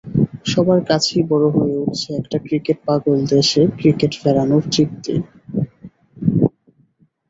[0.45, 5.15] সবার কাছেই বড় হয়ে উঠছে একটা ক্রিকেট পাগল দেশে ক্রিকেট ফেরানোর তৃপ্তি।